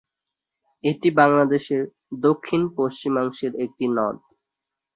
এটি 0.83 1.09
বাংলাদেশের 1.19 1.81
দক্ষিণ 2.21 2.61
পশ্চিমাংশের 2.77 3.53
একটি 3.65 3.85
নদ। 3.89 4.17